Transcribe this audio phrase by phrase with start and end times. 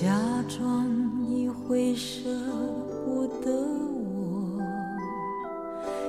[0.00, 0.06] 假
[0.46, 0.86] 装
[1.28, 2.30] 你会舍
[3.04, 4.62] 不得我，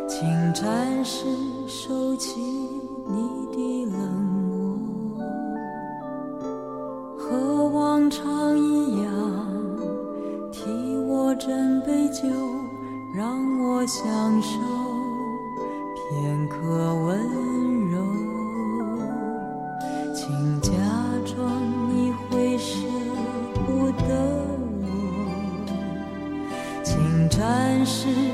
[0.07, 1.25] 请暂时
[1.67, 2.39] 收起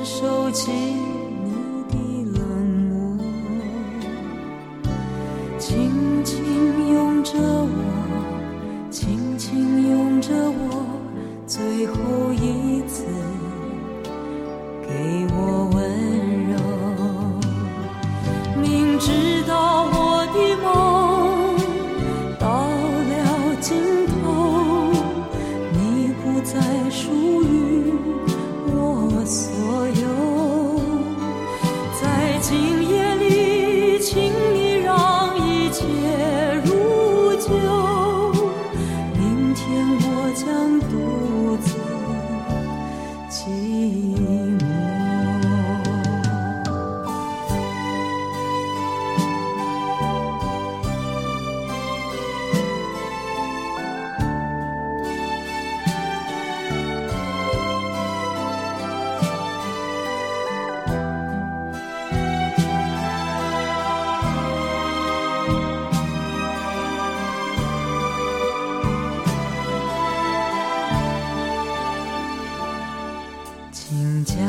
[0.04, 0.72] 手机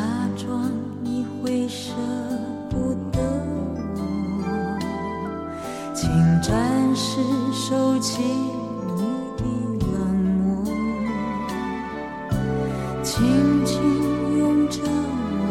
[0.06, 0.70] 假装
[1.02, 1.92] 你会舍
[2.70, 3.18] 不得
[4.38, 4.78] 我，
[5.92, 6.08] 请
[6.40, 7.18] 暂时
[7.52, 9.02] 收起你
[9.36, 9.42] 的
[9.90, 9.98] 冷
[10.38, 10.62] 漠，
[13.02, 15.42] 轻轻拥着我，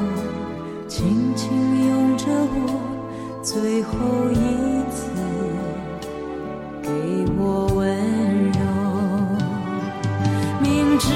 [0.87, 1.51] 轻轻
[1.89, 2.25] 拥着
[2.55, 2.57] 我，
[3.43, 3.91] 最后
[4.31, 4.39] 一
[4.89, 5.11] 次
[6.81, 6.89] 给
[7.37, 7.83] 我温
[8.51, 8.59] 柔。
[10.61, 11.09] 明知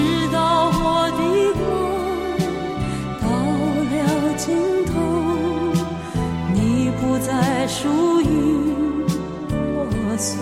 [10.19, 10.35] 所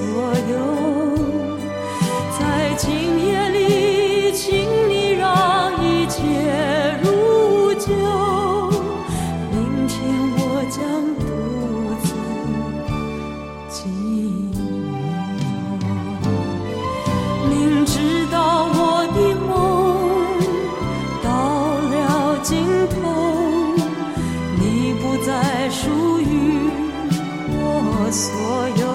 [0.49, 0.57] 有。
[2.39, 2.89] 在今
[3.23, 6.17] 夜里，请你让一切
[7.03, 7.07] 如
[7.75, 7.87] 旧。
[9.51, 9.55] 明
[9.87, 9.95] 天
[10.35, 10.41] 我
[10.71, 10.81] 将
[11.19, 11.23] 独
[12.01, 12.05] 自
[13.69, 13.75] 寂
[14.51, 14.57] 寞。
[17.51, 17.53] 明
[17.85, 17.95] 知
[18.31, 18.35] 道
[18.73, 19.47] 我的梦
[21.23, 21.27] 到
[21.93, 21.95] 了
[22.41, 22.97] 尽头，
[24.59, 24.61] 你
[25.01, 25.29] 不再
[25.69, 25.79] 属
[26.19, 26.25] 于
[27.51, 27.55] 我
[28.11, 28.25] 所
[28.81, 28.86] 有。